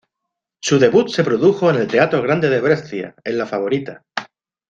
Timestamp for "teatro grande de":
1.87-2.59